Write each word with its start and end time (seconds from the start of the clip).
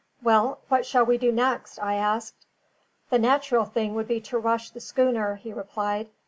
"Well, 0.23 0.57
what 0.67 0.83
shall 0.87 1.05
we 1.05 1.19
do 1.19 1.31
next?" 1.31 1.77
I 1.77 1.93
asked. 1.93 2.47
"The 3.11 3.19
natural 3.19 3.65
thing 3.65 3.93
would 3.93 4.07
be 4.07 4.19
to 4.21 4.39
rush 4.39 4.71
the 4.71 4.81
schooner," 4.81 5.35
he 5.35 5.53
replied. 5.53 6.09